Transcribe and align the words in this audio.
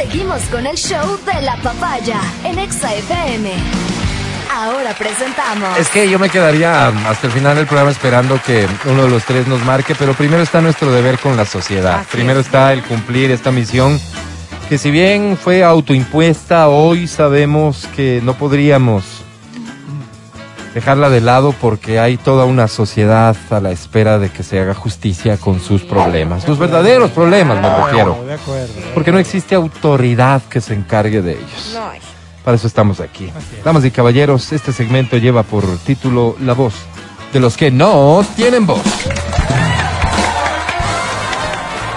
Seguimos 0.00 0.40
con 0.44 0.66
el 0.66 0.76
show 0.78 1.18
de 1.26 1.42
la 1.42 1.56
papaya 1.56 2.18
en 2.44 2.58
Exa 2.58 2.94
FM. 2.94 3.52
Ahora 4.50 4.94
presentamos. 4.94 5.76
Es 5.78 5.90
que 5.90 6.08
yo 6.08 6.18
me 6.18 6.30
quedaría 6.30 6.88
hasta 6.88 7.26
el 7.26 7.32
final 7.34 7.54
del 7.54 7.66
programa 7.66 7.90
esperando 7.90 8.40
que 8.46 8.66
uno 8.86 9.02
de 9.02 9.10
los 9.10 9.22
tres 9.26 9.46
nos 9.46 9.62
marque, 9.62 9.94
pero 9.94 10.14
primero 10.14 10.42
está 10.42 10.62
nuestro 10.62 10.90
deber 10.90 11.18
con 11.18 11.36
la 11.36 11.44
sociedad. 11.44 12.02
primero 12.10 12.40
está 12.40 12.72
el 12.72 12.82
cumplir 12.82 13.30
esta 13.30 13.50
misión 13.50 14.00
que 14.70 14.78
si 14.78 14.90
bien 14.90 15.36
fue 15.36 15.62
autoimpuesta, 15.62 16.68
hoy 16.68 17.06
sabemos 17.06 17.86
que 17.94 18.22
no 18.22 18.38
podríamos 18.38 19.19
dejarla 20.74 21.10
de 21.10 21.20
lado 21.20 21.52
porque 21.60 21.98
hay 21.98 22.16
toda 22.16 22.44
una 22.44 22.68
sociedad 22.68 23.36
a 23.50 23.60
la 23.60 23.70
espera 23.70 24.18
de 24.18 24.30
que 24.30 24.42
se 24.42 24.60
haga 24.60 24.74
justicia 24.74 25.36
con 25.36 25.60
sus 25.60 25.82
problemas, 25.82 26.44
sus 26.44 26.58
verdaderos 26.58 27.10
problemas 27.10 27.60
me 27.60 27.84
refiero, 27.84 28.18
porque 28.94 29.12
no 29.12 29.18
existe 29.18 29.54
autoridad 29.54 30.42
que 30.42 30.60
se 30.60 30.74
encargue 30.74 31.22
de 31.22 31.32
ellos. 31.32 31.78
Para 32.44 32.56
eso 32.56 32.66
estamos 32.66 33.00
aquí. 33.00 33.30
Damas 33.64 33.84
y 33.84 33.90
caballeros, 33.90 34.52
este 34.52 34.72
segmento 34.72 35.16
lleva 35.18 35.42
por 35.42 35.64
título 35.78 36.36
La 36.40 36.54
voz 36.54 36.74
de 37.32 37.40
los 37.40 37.56
que 37.56 37.70
no 37.70 38.24
tienen 38.34 38.66
voz. 38.66 38.82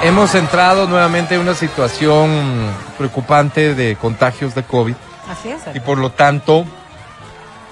Hemos 0.04 0.36
entrado 0.36 0.86
nuevamente 0.86 1.36
en 1.36 1.42
una 1.42 1.54
situación 1.54 2.30
preocupante 2.98 3.74
de 3.74 3.96
contagios 3.96 4.54
de 4.54 4.64
COVID. 4.64 4.96
Así 5.30 5.50
es. 5.50 5.62
Y 5.74 5.80
por 5.80 5.98
lo 5.98 6.12
tanto, 6.12 6.66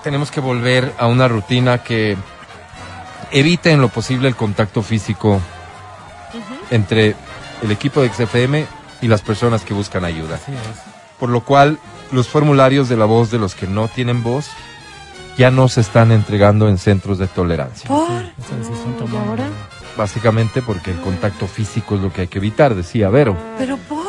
tenemos 0.04 0.32
que 0.32 0.40
volver 0.40 0.94
a 0.98 1.08
una 1.08 1.28
rutina 1.28 1.80
que 1.80 2.18
evite 3.32 3.72
en 3.72 3.82
lo 3.82 3.90
posible 3.90 4.28
el 4.28 4.36
contacto 4.36 4.82
físico 4.82 5.40
entre 6.70 7.16
el 7.62 7.72
equipo 7.72 8.02
de 8.02 8.10
XFM 8.10 8.66
y 9.02 9.08
las 9.08 9.22
personas 9.22 9.64
que 9.64 9.74
buscan 9.74 10.06
ayuda. 10.06 10.40
Por 11.20 11.30
lo 11.30 11.42
cual, 11.42 11.80
los 12.12 12.28
formularios 12.28 12.90
de 12.90 12.98
la 12.98 13.06
voz 13.06 13.32
de 13.32 13.40
los 13.40 13.56
que 13.56 13.68
no 13.68 13.88
tienen 13.88 14.24
voz 14.24 14.48
ya 15.38 15.52
no 15.52 15.68
se 15.70 15.82
están 15.82 16.12
entregando 16.12 16.68
en 16.68 16.78
centros 16.78 17.18
de 17.18 17.28
tolerancia. 17.28 17.88
¿Por? 17.88 18.10
¿Y 18.12 19.16
ahora? 19.16 19.48
Básicamente 19.98 20.62
porque 20.62 20.92
el 20.92 21.00
contacto 21.02 21.48
físico 21.48 21.96
es 21.96 22.02
lo 22.02 22.12
que 22.12 22.22
hay 22.22 22.28
que 22.28 22.40
evitar, 22.40 22.76
decía 22.76 23.10
Vero. 23.10 23.38
¿Pero 23.58 23.78
por? 23.78 24.01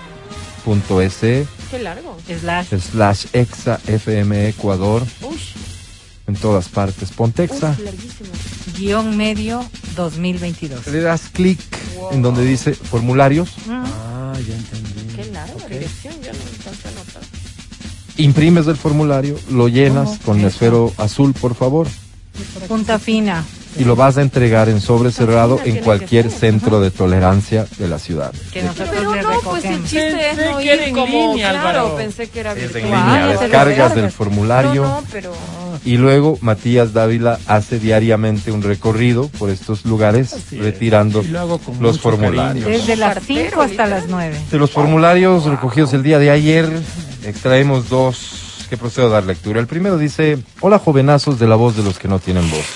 punto 0.64 1.00
es 1.00 1.16
Qué 1.16 1.46
largo. 1.80 2.16
Slash. 2.26 2.66
slash 2.78 3.26
exa 3.32 3.80
fm 3.86 4.48
ecuador 4.48 5.02
Ush, 5.22 5.54
en 6.26 6.34
todas 6.34 6.68
partes 6.68 7.10
pontexa. 7.12 7.74
Guión 8.76 9.16
medio 9.16 9.64
2022. 9.96 10.86
le 10.88 11.00
das 11.00 11.30
clic 11.32 11.58
en 12.12 12.20
donde 12.22 12.44
dice 12.44 12.74
formularios 12.74 13.54
Ah, 13.68 14.34
ya 14.46 14.54
entendí. 14.56 14.90
Qué 15.16 15.24
larga 15.32 15.66
dirección, 15.68 16.14
ya 16.22 16.32
no 16.32 16.38
notar. 16.38 17.39
Imprimes 18.20 18.66
el 18.66 18.76
formulario 18.76 19.36
lo 19.50 19.68
llenas 19.68 20.18
con 20.24 20.38
eso. 20.38 20.48
esfero 20.48 20.92
azul 20.98 21.32
por 21.34 21.54
favor 21.54 21.86
Punta 22.68 22.98
fina. 22.98 23.44
y 23.78 23.84
lo 23.84 23.96
vas 23.96 24.16
a 24.16 24.22
entregar 24.22 24.68
en 24.68 24.80
sobre 24.80 25.10
cerrado 25.10 25.60
en 25.64 25.76
cualquier 25.78 26.30
centro 26.30 26.80
de 26.80 26.90
tolerancia 26.90 27.66
de 27.76 27.88
la 27.88 27.98
ciudad. 27.98 28.32
Que 28.52 28.62
nosotros 28.62 28.88
Pero 28.92 29.14
le 29.14 29.22
no, 29.22 29.40
pues 29.44 29.64
el 29.64 29.82
chiste 29.82 30.30
es 30.30 30.36
no 30.50 30.60
ir 30.60 30.70
en 30.70 30.94
como, 30.94 31.32
línea, 31.32 31.50
claro, 31.50 31.96
pensé 31.96 32.28
que 32.28 32.40
era 32.40 32.52
Es 32.52 32.58
en 32.58 32.72
virtual. 32.72 32.82
línea, 32.84 33.26
descargas 33.26 33.66
descarga. 33.66 33.94
del 34.02 34.10
formulario 34.12 34.82
No, 34.84 35.00
no, 35.02 35.06
pero... 35.12 35.32
y 35.84 35.96
luego 35.98 36.38
Matías 36.40 36.92
Dávila 36.94 37.38
hace 37.46 37.78
diariamente 37.78 38.52
un 38.52 38.62
recorrido 38.62 39.28
por 39.38 39.50
estos 39.50 39.84
lugares 39.84 40.32
Así 40.32 40.56
retirando 40.58 41.22
lo 41.22 41.58
los 41.80 42.00
formularios. 42.00 42.64
cariño. 42.64 42.78
Desde 42.78 42.96
las 42.96 43.14
Cartero, 43.14 43.50
5 43.50 43.60
hasta 43.62 43.86
las 43.86 44.06
9. 44.08 44.36
De 44.50 44.58
los 44.58 44.70
formularios 44.70 45.44
recogidos 45.44 45.92
el 45.92 46.02
día 46.04 46.18
de 46.18 46.30
ayer, 46.30 46.70
extraemos 47.30 47.88
dos 47.88 48.66
que 48.68 48.76
procedo 48.76 49.08
a 49.08 49.10
dar 49.10 49.24
lectura. 49.24 49.58
El 49.58 49.66
primero 49.66 49.98
dice, 49.98 50.38
hola 50.60 50.78
jovenazos 50.78 51.38
de 51.40 51.48
la 51.48 51.56
voz 51.56 51.76
de 51.76 51.82
los 51.82 51.98
que 51.98 52.06
no 52.06 52.18
tienen 52.20 52.48
voz. 52.50 52.66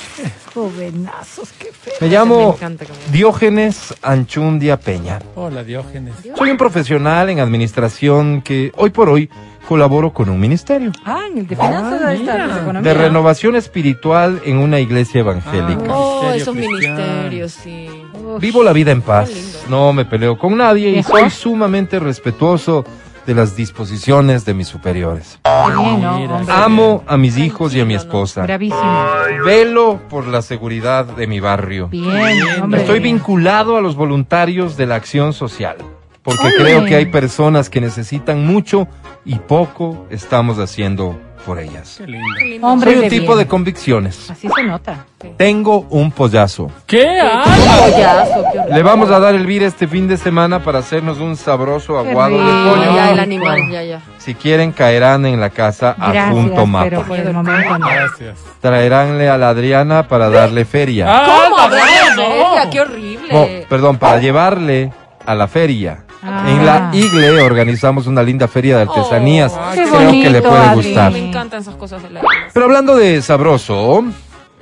Jovenazos, 0.53 1.51
qué 1.59 1.71
feo. 1.73 1.95
Me 2.01 2.09
llamo 2.09 2.57
Me 2.61 2.77
Diógenes 3.13 3.95
Anchundia 4.03 4.79
Peña. 4.79 5.21
Hola, 5.35 5.63
Diógenes. 5.63 6.15
Soy 6.37 6.51
un 6.51 6.57
profesional 6.57 7.29
en 7.31 7.39
administración 7.41 8.43
que 8.43 8.73
hoy 8.77 8.91
por 8.91 9.09
hoy 9.09 9.29
colaboro 9.69 10.13
con 10.13 10.29
un 10.29 10.39
ministerio 10.39 10.93
Ah, 11.05 11.23
en 11.31 11.39
el 11.39 11.47
de 11.47 11.57
finanzas 11.57 12.01
Ah, 12.03 12.15
pues, 12.49 12.63
economía. 12.63 12.83
de 12.83 12.95
renovación 12.95 13.57
espiritual 13.57 14.43
en 14.45 14.59
una 14.59 14.79
iglesia 14.81 15.21
evangélica. 15.21 15.85
Ah. 15.89 15.97
Oh, 15.97 16.31
esos 16.33 16.55
ministerios, 16.55 17.53
sí. 17.53 17.89
Uf. 18.15 18.41
Vivo 18.41 18.63
la 18.63 18.73
vida 18.73 18.91
en 18.93 19.03
paz, 19.03 19.31
no 19.69 19.93
me 19.93 20.05
peleo 20.05 20.39
con 20.39 20.57
nadie 20.57 20.91
y 20.91 21.03
soy 21.03 21.31
sumamente 21.31 21.99
respetuoso 21.99 22.85
de 23.27 23.35
las 23.35 23.57
disposiciones 23.57 24.45
de 24.45 24.55
mis 24.55 24.69
superiores. 24.69 25.39
Qué 25.43 25.77
bien, 25.77 26.03
¿no? 26.03 26.19
Mira. 26.19 26.37
Hombre, 26.37 26.55
Amo 26.55 27.05
a 27.07 27.17
mis 27.17 27.39
hijos 27.39 27.75
y 27.75 27.81
a 27.81 27.85
mi 27.85 27.95
esposa. 27.95 28.43
Bravísimo. 28.43 29.05
Velo 29.45 30.01
por 30.09 30.27
la 30.27 30.43
seguridad 30.43 31.05
de 31.05 31.27
mi 31.27 31.41
barrio. 31.41 31.89
Bien, 31.89 32.63
hombre. 32.63 32.81
Estoy 32.81 33.01
vinculado 33.01 33.77
a 33.77 33.81
los 33.81 33.97
voluntarios 33.97 34.77
de 34.77 34.87
la 34.87 34.97
acción 34.97 35.33
social, 35.33 35.77
porque 36.23 36.49
creo 36.57 36.85
que 36.85 36.97
hay 36.97 37.07
personas 37.07 37.71
que 37.71 37.81
necesitan 37.81 38.47
mucho 38.47 38.89
y 39.25 39.37
poco 39.37 40.07
estamos 40.11 40.59
haciendo 40.59 41.19
por 41.45 41.59
ellas. 41.59 41.97
Qué 41.99 42.07
lindo. 42.07 42.27
Qué 42.39 42.45
lindo. 42.47 42.67
Hombre 42.67 42.91
Soy 42.91 42.97
un 42.97 43.03
de 43.03 43.11
tipo 43.11 43.27
bien. 43.35 43.39
de 43.39 43.47
convicciones. 43.47 44.31
Así 44.31 44.49
se 44.55 44.63
nota. 44.63 45.05
Tengo 45.37 45.87
un 45.91 46.11
pollazo. 46.11 46.71
¿Qué? 46.87 47.19
Ah, 47.23 47.45
Pollazo, 47.45 48.45
qué. 48.53 48.75
Le 48.75 48.83
vamos 48.83 49.11
a 49.11 49.19
dar 49.19 49.35
el 49.35 49.47
vir 49.47 49.63
este 49.63 49.87
fin 49.89 50.07
de 50.07 50.17
semana 50.17 50.63
para 50.63 50.81
hacernos 50.81 51.19
un 51.19 51.37
sabroso 51.37 51.99
aguado 51.99 52.37
de 52.39 52.71
pollo. 52.71 52.95
Ya, 52.95 53.11
el 53.11 53.19
animal, 53.21 53.59
ya, 53.71 53.83
ya. 53.83 54.01
Si 54.19 54.35
quieren, 54.35 54.73
caerán 54.73 55.25
en 55.27 55.41
la 55.41 55.51
casa 55.51 55.95
a 55.99 56.13
Gracias, 56.13 56.31
punto 56.35 56.67
mapa. 56.67 56.85
pero 56.91 57.03
por 57.03 57.19
el 57.19 57.33
momento 57.33 57.79
no. 57.79 57.87
gracias. 57.89 58.39
Traeránle 58.61 59.29
a 59.29 59.39
la 59.39 59.49
Adriana 59.51 60.09
para 60.09 60.29
darle 60.31 60.65
feria. 60.65 61.07
¿Cómo 61.07 61.57
Ah, 61.59 61.69
no, 61.69 62.17
no. 62.17 62.55
ella? 62.57 62.71
Qué 62.71 62.81
horrible. 62.81 63.29
Oh, 63.33 63.69
perdón, 63.69 63.97
para 63.99 64.19
llevarle 64.21 64.93
a 65.25 65.35
la 65.35 65.49
feria. 65.49 66.05
Ah. 66.27 66.45
En 66.49 66.65
la 66.65 66.91
Igle 66.95 67.43
organizamos 67.43 68.07
una 68.07 68.23
linda 68.23 68.49
feria 68.49 68.77
de 68.77 68.83
artesanías. 68.83 69.53
Oh, 69.55 69.71
Qué 69.75 69.83
Creo 69.83 70.11
que 70.11 70.31
le 70.31 70.41
bonito, 70.41 70.49
puede 70.49 70.63
Adri. 70.63 70.75
gustar. 70.87 71.13
Me 71.13 71.29
encantan 71.29 71.61
esas 71.61 71.75
cosas 71.77 72.03
de 72.03 72.11
la 72.11 72.23
Pero 72.53 72.65
hablando 72.67 72.97
de 72.97 73.21
sabroso, 73.21 74.05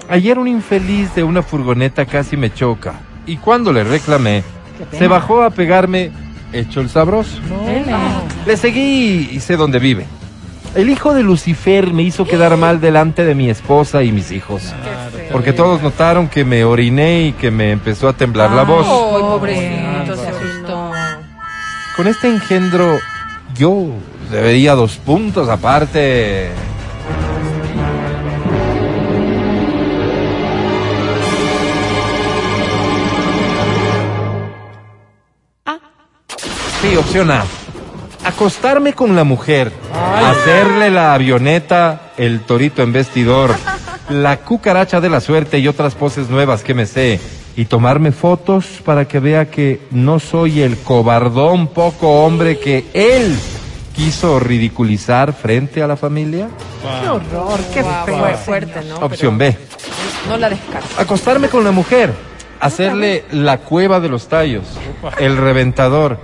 ayer 0.08 0.38
un 0.38 0.48
infeliz 0.48 1.14
de 1.14 1.22
una 1.22 1.42
furgoneta 1.42 2.04
casi 2.06 2.36
me 2.36 2.52
choca. 2.52 2.94
Y 3.26 3.36
cuando 3.36 3.72
le 3.72 3.84
reclamé, 3.84 4.42
se 4.90 5.06
bajó 5.06 5.42
a 5.42 5.50
pegarme 5.50 6.10
hecho 6.52 6.80
el 6.80 6.88
sabroso. 6.90 7.38
Dele. 7.64 7.94
Le 8.46 8.56
seguí 8.56 9.30
y 9.32 9.38
sé 9.40 9.56
dónde 9.56 9.78
vive. 9.78 10.06
El 10.74 10.88
hijo 10.88 11.12
de 11.12 11.22
Lucifer 11.22 11.92
me 11.92 12.02
hizo 12.02 12.24
quedar 12.24 12.56
mal 12.56 12.80
delante 12.80 13.24
de 13.26 13.34
mi 13.34 13.50
esposa 13.50 14.02
y 14.02 14.10
mis 14.10 14.32
hijos. 14.32 14.72
Porque 15.30 15.52
todos 15.52 15.82
notaron 15.82 16.28
que 16.28 16.44
me 16.46 16.64
oriné 16.64 17.26
y 17.26 17.32
que 17.32 17.50
me 17.50 17.72
empezó 17.72 18.08
a 18.08 18.14
temblar 18.14 18.50
la 18.52 18.62
Ay. 18.62 18.66
voz. 18.68 18.86
Oh, 18.88 19.18
Pobre, 19.38 19.54
Con 21.96 22.06
este 22.06 22.26
engendro, 22.28 22.98
yo 23.54 23.88
debería 24.30 24.74
dos 24.74 24.96
puntos 24.96 25.50
aparte. 25.50 26.50
Sí, 36.80 36.96
opción 36.96 37.30
A. 37.30 37.44
Acostarme 38.24 38.94
con 38.94 39.14
la 39.14 39.24
mujer, 39.24 39.70
hacerle 39.92 40.90
la 40.90 41.12
avioneta, 41.12 42.12
el 42.16 42.40
torito 42.40 42.82
en 42.82 42.92
vestidor, 42.92 43.54
la 44.08 44.38
cucaracha 44.38 45.00
de 45.00 45.10
la 45.10 45.20
suerte 45.20 45.58
y 45.58 45.68
otras 45.68 45.94
poses 45.94 46.30
nuevas 46.30 46.62
que 46.62 46.72
me 46.72 46.86
sé, 46.86 47.20
y 47.56 47.66
tomarme 47.66 48.12
fotos 48.12 48.80
para 48.84 49.06
que 49.06 49.20
vea 49.20 49.50
que 49.50 49.80
no 49.90 50.18
soy 50.18 50.62
el 50.62 50.78
cobardón 50.78 51.68
poco 51.68 52.24
hombre 52.24 52.58
que 52.58 52.86
él 52.94 53.36
quiso 53.94 54.40
ridiculizar 54.40 55.32
frente 55.32 55.82
a 55.82 55.86
la 55.86 55.96
familia. 55.96 56.48
Qué 57.02 57.08
horror, 57.08 57.60
qué 57.72 57.82
feo. 57.82 58.18
fue 58.18 58.34
fuerte, 58.34 58.80
¿no? 58.88 58.96
Opción 58.96 59.38
Pero 59.38 59.52
B. 59.52 59.58
No 60.28 60.36
la 60.36 60.48
descarto. 60.48 60.88
Acostarme 60.98 61.48
con 61.48 61.64
la 61.64 61.72
mujer, 61.72 62.12
hacerle 62.60 63.24
la 63.32 63.58
cueva 63.58 64.00
de 64.00 64.08
los 64.08 64.28
tallos, 64.28 64.64
el 65.18 65.36
reventador, 65.36 66.18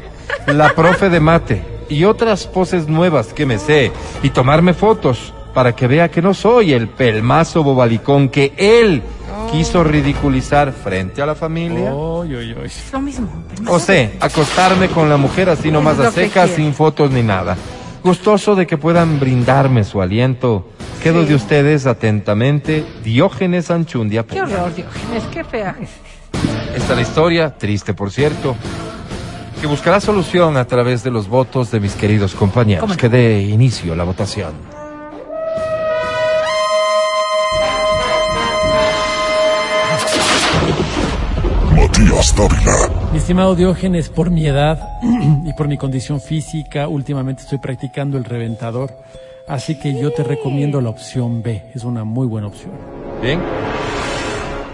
la 0.46 0.70
profe 0.70 1.10
de 1.10 1.20
mate 1.20 1.62
y 1.88 2.04
otras 2.04 2.46
poses 2.46 2.88
nuevas 2.88 3.32
que 3.32 3.46
me 3.46 3.58
sé 3.58 3.92
y 4.22 4.30
tomarme 4.30 4.72
fotos 4.72 5.34
para 5.54 5.74
que 5.74 5.86
vea 5.86 6.10
que 6.10 6.22
no 6.22 6.34
soy 6.34 6.72
el 6.72 6.88
pelmazo 6.88 7.62
bobalicón 7.62 8.28
que 8.28 8.52
él 8.56 9.02
quiso 9.50 9.84
ridiculizar 9.84 10.72
frente 10.72 11.22
a 11.22 11.26
la 11.26 11.34
familia. 11.34 11.94
Uy, 11.94 12.34
uy. 12.34 12.56
Es 12.64 12.92
lo 12.92 13.00
mismo. 13.00 13.28
O 13.66 13.78
sea, 13.78 14.10
acostarme 14.20 14.88
con 14.88 15.08
la 15.08 15.16
mujer 15.16 15.48
así 15.48 15.70
nomás 15.70 15.98
a 15.98 16.10
secas, 16.10 16.50
sin 16.50 16.74
fotos 16.74 17.10
ni 17.10 17.22
nada. 17.22 17.56
Gustoso 18.02 18.54
de 18.54 18.66
que 18.66 18.78
puedan 18.78 19.18
brindarme 19.18 19.84
su 19.84 20.00
aliento. 20.00 20.68
Quedo 21.02 21.24
de 21.24 21.34
ustedes 21.34 21.86
atentamente, 21.86 22.84
Diógenes 23.04 23.70
Anchundia. 23.70 24.24
Qué 24.24 24.40
horror, 24.40 24.74
Diógenes, 24.74 25.24
qué 25.32 25.44
fea. 25.44 25.76
Esta 26.74 26.92
es 26.92 26.96
la 26.96 27.02
historia, 27.02 27.56
triste 27.56 27.94
por 27.94 28.10
cierto, 28.10 28.56
que 29.60 29.66
buscará 29.66 30.00
solución 30.00 30.56
a 30.56 30.64
través 30.66 31.02
de 31.02 31.10
los 31.10 31.28
votos 31.28 31.70
de 31.70 31.80
mis 31.80 31.94
queridos 31.94 32.34
compañeros. 32.34 32.82
¿Cómo? 32.82 32.96
Que 32.96 33.08
dé 33.08 33.42
inicio 33.42 33.94
la 33.94 34.04
votación. 34.04 34.77
Matías 41.98 42.34
Dávila. 42.36 43.10
Mi 43.12 43.18
estimado 43.18 43.56
Diógenes, 43.56 44.08
por 44.08 44.30
mi 44.30 44.46
edad 44.46 44.78
y 45.44 45.52
por 45.54 45.66
mi 45.66 45.76
condición 45.76 46.20
física, 46.20 46.86
últimamente 46.86 47.42
estoy 47.42 47.58
practicando 47.58 48.16
el 48.16 48.24
reventador. 48.24 48.96
Así 49.48 49.76
que 49.80 50.00
yo 50.00 50.12
te 50.12 50.22
recomiendo 50.22 50.80
la 50.80 50.90
opción 50.90 51.42
B. 51.42 51.64
Es 51.74 51.82
una 51.82 52.04
muy 52.04 52.28
buena 52.28 52.46
opción. 52.46 52.72
Bien. 53.20 53.40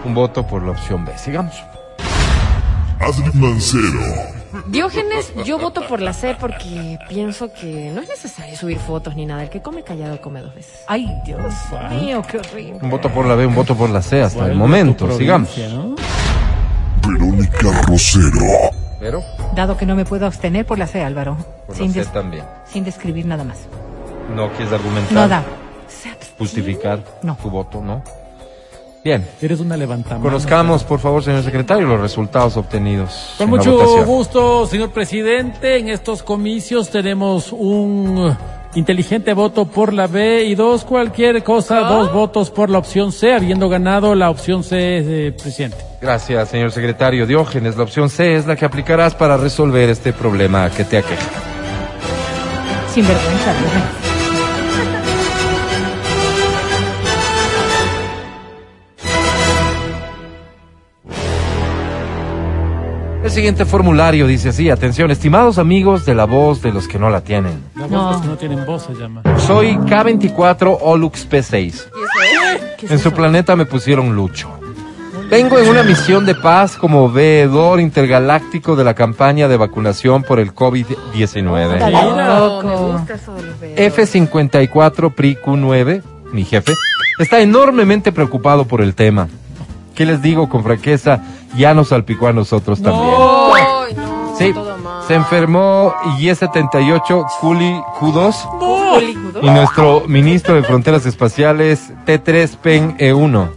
Un 0.05 0.13
voto 0.13 0.45
por 0.45 0.61
la 0.61 0.71
opción 0.71 1.03
B. 1.03 1.17
Sigamos. 1.17 1.55
Adri 2.99 3.31
Mancero. 3.33 4.01
Diógenes, 4.67 5.33
yo 5.45 5.57
voto 5.57 5.85
por 5.87 6.01
la 6.01 6.13
C 6.13 6.35
porque 6.39 6.99
pienso 7.09 7.51
que 7.51 7.91
no 7.93 8.01
es 8.01 8.07
necesario 8.07 8.55
subir 8.55 8.77
fotos 8.77 9.15
ni 9.15 9.25
nada. 9.25 9.43
El 9.43 9.49
que 9.49 9.61
come 9.61 9.81
callado 9.81 10.21
come 10.21 10.41
dos 10.41 10.53
veces. 10.53 10.83
Ay, 10.87 11.11
Dios 11.25 11.41
mío, 11.89 12.21
qué 12.29 12.37
horrible. 12.37 12.79
Un 12.81 12.89
voto 12.89 13.09
por 13.09 13.25
la 13.25 13.35
B, 13.35 13.47
un 13.47 13.55
voto 13.55 13.75
por 13.75 13.89
la 13.89 14.01
C 14.01 14.21
hasta 14.21 14.45
el 14.45 14.57
Vuelve 14.57 14.79
a 14.79 14.83
momento. 14.83 15.17
Sigamos. 15.17 15.57
¿no? 15.57 15.95
Verónica 17.07 17.81
Rosero. 17.87 18.71
Pero 18.99 19.23
Dado 19.55 19.77
que 19.77 19.85
no 19.85 19.95
me 19.95 20.05
puedo 20.05 20.25
abstener 20.25 20.65
por 20.65 20.77
la 20.79 20.87
C, 20.87 21.03
Álvaro. 21.03 21.37
por 21.67 21.75
Sin, 21.75 21.95
la 21.95 22.03
C 22.03 22.09
también. 22.11 22.43
sin 22.65 22.83
describir 22.83 23.25
nada 23.25 23.43
más. 23.43 23.57
No 24.35 24.49
quieres 24.53 24.73
argumentar. 24.73 25.13
No 25.13 25.27
da. 25.27 25.43
Justificar 26.37 26.99
No. 27.21 27.37
tu 27.41 27.49
voto, 27.49 27.81
¿no? 27.81 28.01
Bien. 29.03 29.25
Eres 29.41 29.59
una 29.59 29.77
levantamano. 29.77 30.23
Conozcamos, 30.23 30.83
por 30.83 30.99
favor, 30.99 31.23
señor 31.23 31.43
secretario, 31.43 31.85
los 31.85 31.99
resultados 32.01 32.57
obtenidos. 32.57 33.35
Con 33.37 33.51
mucho 33.51 34.03
gusto, 34.05 34.65
señor 34.65 34.89
presidente. 34.89 35.77
En 35.77 35.89
estos 35.89 36.23
comicios 36.23 36.89
tenemos 36.89 37.51
un 37.53 38.35
inteligente 38.73 39.33
voto 39.33 39.65
por 39.65 39.93
la 39.93 40.07
B 40.07 40.43
y 40.45 40.55
dos 40.55 40.83
cualquier 40.83 41.43
cosa, 41.43 41.81
dos 41.81 42.11
votos 42.11 42.49
por 42.49 42.69
la 42.71 42.79
opción 42.79 43.11
C, 43.11 43.33
habiendo 43.33 43.69
ganado 43.69 44.15
la 44.15 44.29
opción 44.31 44.63
C 44.63 44.75
de 44.75 45.31
presidente. 45.31 45.77
Gracias, 46.09 46.49
señor 46.49 46.71
secretario 46.71 47.25
Diógenes. 47.25 47.77
La 47.77 47.81
opción 47.83 48.11
C 48.11 48.35
es 48.35 48.45
la 48.45 48.55
que 48.55 48.63
aplicarás 48.63 49.15
para 49.15 49.37
resolver 49.37 49.89
este 49.89 50.13
problema 50.13 50.69
que 50.69 50.83
te 50.83 50.99
aqueja. 50.99 51.25
Sin 52.93 53.07
vergüenza, 53.07 53.53
Diógenes. 53.53 54.05
El 63.23 63.31
siguiente 63.31 63.65
formulario 63.65 64.27
dice 64.27 64.49
así, 64.49 64.69
atención, 64.69 65.09
estimados 65.09 65.57
amigos 65.57 66.05
de 66.05 66.13
la 66.13 66.25
voz 66.25 66.61
de 66.61 66.71
los 66.71 66.87
que 66.87 66.99
no 66.99 67.09
la 67.09 67.21
tienen. 67.21 67.63
La 67.75 67.87
No. 67.87 68.09
voz 68.11 68.21
que 68.21 68.27
no 68.27 68.37
tienen 68.37 68.65
voz 68.65 68.83
se 68.83 68.93
llama. 68.93 69.23
Soy 69.39 69.75
K24 69.77 70.77
Olux 70.81 71.27
P6. 71.27 71.85
¿Qué 72.77 72.85
es 72.85 72.91
En 72.91 72.99
su 72.99 73.07
eso? 73.09 73.15
planeta 73.17 73.55
me 73.55 73.65
pusieron 73.65 74.15
Lucho. 74.15 74.49
Vengo 75.29 75.57
en 75.59 75.67
una 75.69 75.83
misión 75.83 76.25
de 76.25 76.35
paz 76.35 76.77
como 76.77 77.09
veedor 77.11 77.79
intergaláctico 77.79 78.75
de 78.75 78.83
la 78.83 78.93
campaña 78.93 79.47
de 79.47 79.57
vacunación 79.57 80.23
por 80.23 80.39
el 80.39 80.53
COVID-19. 80.53 81.73
Está 81.73 81.89
No, 81.89 82.15
me 82.15 82.23
loco. 82.25 82.91
gusta 82.93 83.13
eso 83.15 83.33
de 83.33 83.41
los 83.43 83.59
bebés. 83.59 83.93
F54 83.97 85.13
PRIQ9, 85.15 86.03
mi 86.31 86.45
jefe, 86.45 86.73
está 87.19 87.39
enormemente 87.41 88.11
preocupado 88.11 88.65
por 88.65 88.81
el 88.81 88.93
tema. 88.95 89.27
¿Qué 89.95 90.05
les 90.05 90.21
digo 90.21 90.47
con 90.49 90.63
franqueza? 90.63 91.21
Ya 91.57 91.73
nos 91.73 91.89
salpicó 91.89 92.27
a 92.27 92.33
nosotros 92.33 92.81
también. 92.81 93.13
Ay, 93.53 93.95
no, 93.95 94.15
Sí, 94.37 94.53
se 95.07 95.13
enfermó 95.15 95.93
Y-78 96.19 97.25
Kuli 97.39 97.71
Q2 97.99 98.35
Hollywood. 98.59 99.37
y 99.41 99.49
nuestro 99.49 100.03
ministro 100.07 100.55
de 100.55 100.63
Fronteras 100.63 101.05
Espaciales 101.05 101.93
T3 102.05 102.57
Pen 102.57 102.97
E1. 102.97 103.47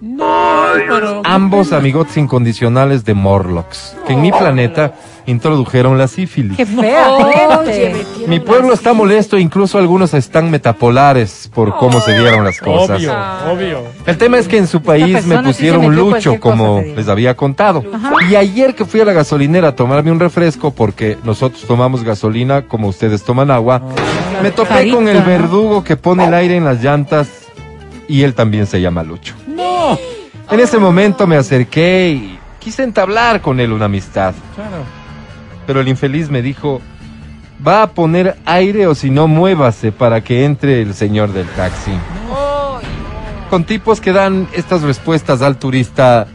Pero... 0.86 1.22
Ambos 1.24 1.72
amigotes 1.72 2.16
incondicionales 2.16 3.04
de 3.04 3.14
Morlocks, 3.14 3.96
que 4.06 4.12
en 4.12 4.22
mi 4.22 4.32
planeta 4.32 4.94
introdujeron 5.28 5.98
la 5.98 6.08
sífilis. 6.08 6.56
Qué 6.56 6.64
fea, 6.64 7.10
Oye, 7.10 8.06
Mi 8.26 8.40
pueblo 8.40 8.72
está 8.72 8.94
molesto, 8.94 9.36
incluso 9.36 9.78
algunos 9.78 10.14
están 10.14 10.50
metapolares 10.50 11.50
por 11.52 11.76
cómo 11.76 12.00
se 12.00 12.18
dieron 12.18 12.44
las 12.44 12.58
cosas. 12.58 12.96
Obvio, 12.96 13.12
obvio. 13.52 13.82
El 14.06 14.16
tema 14.16 14.38
es 14.38 14.48
que 14.48 14.56
en 14.56 14.66
su 14.66 14.80
país 14.80 15.26
me 15.26 15.36
sí 15.36 15.42
pusieron 15.44 15.94
lucho, 15.94 16.30
cosa, 16.30 16.40
como 16.40 16.80
les 16.80 17.08
había 17.08 17.36
contado. 17.36 17.84
Y 18.30 18.36
ayer 18.36 18.74
que 18.74 18.86
fui 18.86 19.00
a 19.00 19.04
la 19.04 19.12
gasolinera 19.12 19.68
a 19.68 19.76
tomarme 19.76 20.10
un 20.10 20.20
refresco, 20.20 20.70
porque 20.70 21.18
nosotros 21.24 21.62
tomamos 21.66 22.04
gasolina 22.04 22.62
como 22.62 22.88
ustedes 22.88 23.22
toman 23.22 23.50
agua, 23.50 23.82
me 24.42 24.50
topé 24.50 24.90
con 24.90 25.08
el 25.08 25.18
¿no? 25.18 25.26
verdugo 25.26 25.84
que 25.84 25.96
pone 25.96 26.24
el 26.24 26.32
aire 26.32 26.56
en 26.56 26.64
las 26.64 26.82
llantas 26.82 27.28
y 28.08 28.22
él 28.22 28.32
también 28.32 28.66
se 28.66 28.80
llama 28.80 29.02
Lucho. 29.02 29.34
No. 29.46 29.98
En 30.50 30.60
ese 30.60 30.78
momento 30.78 31.26
me 31.26 31.36
acerqué 31.36 32.10
y 32.10 32.38
quise 32.58 32.82
entablar 32.82 33.42
con 33.42 33.60
él 33.60 33.72
una 33.72 33.84
amistad. 33.84 34.34
Claro. 34.54 34.84
Pero 35.66 35.80
el 35.80 35.88
infeliz 35.88 36.30
me 36.30 36.40
dijo, 36.40 36.80
va 37.66 37.82
a 37.82 37.90
poner 37.90 38.36
aire 38.46 38.86
o 38.86 38.94
si 38.94 39.10
no 39.10 39.28
muévase 39.28 39.92
para 39.92 40.22
que 40.22 40.44
entre 40.44 40.80
el 40.80 40.94
señor 40.94 41.32
del 41.32 41.46
taxi. 41.48 41.92
Con 43.50 43.64
tipos 43.64 44.00
que 44.00 44.12
dan 44.12 44.48
estas 44.52 44.82
respuestas 44.82 45.42
al 45.42 45.58
turista, 45.58 46.26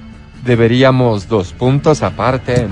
deberíamos 0.44 1.27
dos 1.27 1.54
puntos 1.54 2.04
aparte. 2.04 2.68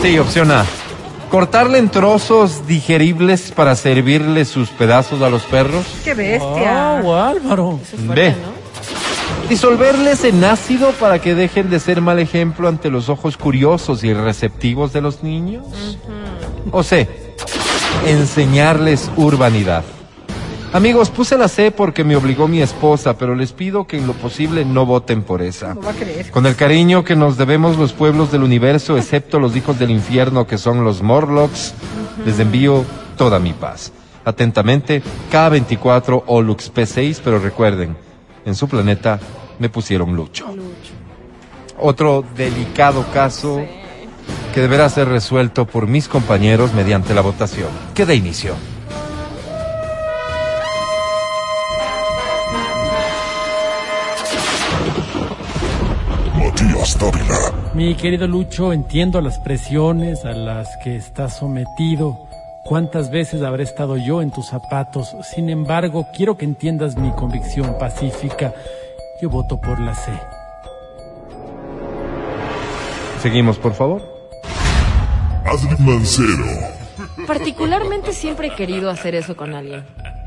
Sí, 0.00 0.18
opción 0.18 0.50
A. 0.52 0.64
Cortarle 1.30 1.78
en 1.78 1.90
trozos 1.90 2.66
digeribles 2.66 3.50
para 3.50 3.74
servirle 3.74 4.44
sus 4.44 4.70
pedazos 4.70 5.22
a 5.22 5.28
los 5.28 5.42
perros. 5.42 5.84
Qué 6.04 6.14
bestia. 6.14 7.00
Wow, 7.02 7.14
Álvaro. 7.14 7.80
Eso 7.82 7.96
es 7.96 8.02
fuerte, 8.02 8.22
B. 8.22 8.30
¿no? 8.30 9.48
Disolverles 9.48 10.24
en 10.24 10.44
ácido 10.44 10.92
para 10.92 11.20
que 11.20 11.34
dejen 11.34 11.68
de 11.68 11.80
ser 11.80 12.00
mal 12.00 12.18
ejemplo 12.18 12.68
ante 12.68 12.90
los 12.90 13.08
ojos 13.08 13.36
curiosos 13.36 14.04
y 14.04 14.12
receptivos 14.12 14.92
de 14.92 15.00
los 15.00 15.22
niños. 15.22 15.66
O 16.70 16.82
C. 16.82 17.08
Enseñarles 18.06 19.10
urbanidad. 19.16 19.84
Amigos, 20.72 21.08
puse 21.08 21.38
la 21.38 21.48
C 21.48 21.70
porque 21.70 22.04
me 22.04 22.14
obligó 22.14 22.46
mi 22.46 22.60
esposa, 22.60 23.16
pero 23.16 23.34
les 23.34 23.52
pido 23.52 23.86
que 23.86 23.96
en 23.96 24.06
lo 24.06 24.12
posible 24.12 24.66
no 24.66 24.84
voten 24.84 25.22
por 25.22 25.40
esa. 25.40 25.74
¿Cómo 25.74 25.86
va 25.86 25.92
a 25.92 25.94
creer? 25.94 26.30
Con 26.30 26.44
el 26.44 26.56
cariño 26.56 27.04
que 27.04 27.16
nos 27.16 27.38
debemos 27.38 27.78
los 27.78 27.94
pueblos 27.94 28.30
del 28.30 28.42
universo, 28.42 28.98
excepto 28.98 29.40
los 29.40 29.56
hijos 29.56 29.78
del 29.78 29.90
infierno 29.90 30.46
que 30.46 30.58
son 30.58 30.84
los 30.84 31.02
Morlocks, 31.02 31.72
les 32.26 32.38
envío 32.38 32.84
toda 33.16 33.38
mi 33.38 33.54
paz. 33.54 33.92
Atentamente, 34.26 35.02
K24 35.32 36.24
o 36.26 36.42
Lux 36.42 36.70
P6, 36.72 37.20
pero 37.24 37.38
recuerden, 37.38 37.96
en 38.44 38.54
su 38.54 38.68
planeta 38.68 39.18
me 39.58 39.70
pusieron 39.70 40.14
Lucho. 40.14 40.54
Otro 41.80 42.24
delicado 42.36 43.06
caso 43.14 43.62
que 44.52 44.60
deberá 44.60 44.90
ser 44.90 45.08
resuelto 45.08 45.64
por 45.64 45.86
mis 45.86 46.08
compañeros 46.08 46.74
mediante 46.74 47.14
la 47.14 47.22
votación. 47.22 47.68
Que 47.94 48.04
de 48.04 48.16
inicio. 48.16 48.54
Matías 56.60 56.98
Dávila. 56.98 57.52
Mi 57.74 57.94
querido 57.94 58.26
Lucho, 58.26 58.72
entiendo 58.72 59.20
las 59.20 59.38
presiones 59.38 60.24
a 60.24 60.32
las 60.32 60.76
que 60.78 60.96
estás 60.96 61.36
sometido. 61.36 62.26
¿Cuántas 62.64 63.10
veces 63.10 63.42
habré 63.42 63.62
estado 63.62 63.96
yo 63.96 64.22
en 64.22 64.30
tus 64.30 64.48
zapatos? 64.48 65.14
Sin 65.34 65.50
embargo, 65.50 66.08
quiero 66.16 66.36
que 66.36 66.44
entiendas 66.44 66.96
mi 66.96 67.12
convicción 67.12 67.76
pacífica. 67.78 68.52
Yo 69.22 69.30
voto 69.30 69.60
por 69.60 69.78
la 69.78 69.94
C. 69.94 70.10
Seguimos, 73.22 73.58
por 73.58 73.74
favor. 73.74 74.02
Adri 75.44 75.76
Mancero. 75.78 76.44
Particularmente 77.26 78.12
siempre 78.12 78.48
he 78.48 78.54
querido 78.54 78.90
hacer 78.90 79.14
eso 79.14 79.36
con 79.36 79.54
alguien. 79.54 79.84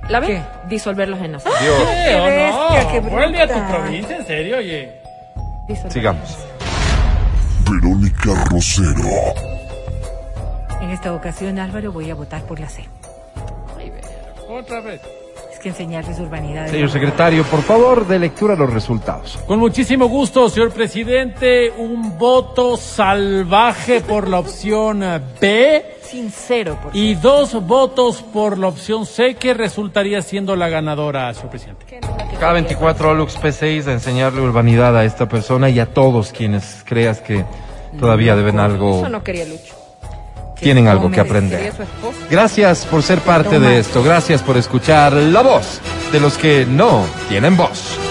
¿La 0.10 0.20
ven? 0.20 0.30
¿Qué? 0.30 0.42
Disolverlos 0.70 1.20
en 1.20 1.36
ácido. 1.36 1.54
¿Qué 1.60 2.16
o 2.16 2.24
bestia, 2.24 2.92
qué 2.92 3.00
Vuelve 3.02 3.42
a 3.42 3.48
tu 3.48 3.72
provincia, 3.72 4.18
en 4.18 4.26
serio, 4.26 4.58
oye. 4.58 5.02
Sigamos. 5.90 6.38
Verónica 7.70 8.44
Rosero. 8.50 9.10
En 10.82 10.90
esta 10.90 11.14
ocasión, 11.14 11.60
Álvaro, 11.60 11.92
voy 11.92 12.10
a 12.10 12.16
votar 12.16 12.44
por 12.44 12.60
la 12.60 12.68
C. 12.68 12.84
Otra 14.50 14.82
vez. 14.82 15.02
Es 15.54 15.60
que 15.60 15.70
enseñarles 15.70 16.20
urbanidad. 16.20 16.68
Señor 16.68 16.90
secretario, 16.90 17.44
por 17.44 17.62
favor, 17.62 18.08
de 18.08 18.20
lectura 18.20 18.56
los 18.56 18.74
resultados. 18.74 19.40
Con 19.48 19.60
muchísimo 19.60 20.08
gusto, 20.08 20.50
señor 20.50 20.72
presidente, 20.72 21.72
un 21.78 22.18
voto 22.18 22.76
salvaje 22.78 24.02
por 24.02 24.28
la 24.28 24.40
opción 24.40 25.00
B 25.40 26.01
Sincero, 26.12 26.78
por 26.82 26.94
y 26.94 27.16
dos 27.16 27.54
votos 27.66 28.22
por 28.22 28.58
la 28.58 28.68
opción 28.68 29.06
C, 29.06 29.36
que 29.36 29.54
resultaría 29.54 30.22
siendo 30.22 30.58
la 30.58 30.68
ganadora, 30.68 31.34
señor 31.34 31.50
presidente. 31.50 31.86
K24 32.40 33.02
Olux 33.06 33.40
P6 33.40 33.88
a 33.88 33.94
enseñarle 33.94 34.42
urbanidad 34.42 34.98
a 34.98 35.06
esta 35.06 35.30
persona 35.30 35.70
y 35.70 35.80
a 35.80 35.94
todos 35.94 36.34
quienes 36.34 36.84
creas 36.86 37.22
que 37.22 37.46
todavía 37.98 38.36
deben 38.36 38.60
algo, 38.60 39.00
Eso 39.00 39.10
no 39.10 39.24
quería 39.24 39.46
Lucho. 39.46 39.74
tienen 40.60 40.88
algo 40.90 41.10
que 41.10 41.22
aprender. 41.22 41.72
Gracias 42.30 42.86
por 42.86 43.04
ser 43.04 43.20
parte 43.20 43.60
de 43.60 43.80
esto, 43.80 44.04
gracias 44.04 44.42
por 44.42 44.58
escuchar 44.58 45.14
la 45.14 45.42
voz 45.42 45.80
de 46.12 46.20
los 46.20 46.38
que 46.38 46.66
no 46.66 47.06
tienen 47.30 47.56
voz. 47.56 48.11